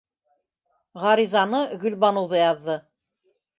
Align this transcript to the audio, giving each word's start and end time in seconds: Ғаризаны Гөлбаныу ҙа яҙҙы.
Ғаризаны 1.03 1.61
Гөлбаныу 1.85 2.33
ҙа 2.35 2.43
яҙҙы. 2.43 2.81